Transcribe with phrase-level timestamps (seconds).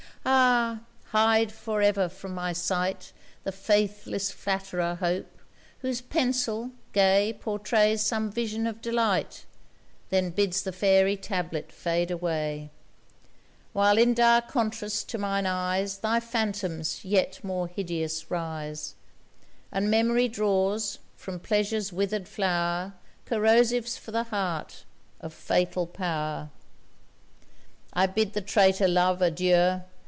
[0.23, 0.81] Ah!
[1.05, 3.11] hide for ever from my sight
[3.43, 5.39] The faithless flatterer Hope
[5.79, 9.45] whose pencil, gay, Portrays some vision of delight,
[10.11, 12.69] Then bids the fairy tablet fade away;
[13.73, 18.93] While in dire contrast, to mine eyes Thy phantoms, yet more hideous, rise,
[19.71, 22.93] And Memory draws, from Pleasure's wither'd flower,
[23.25, 24.83] Corrosives for the heart
[25.19, 26.51] of fatal power!
[27.93, 29.81] I bid the traitor Love, adieu!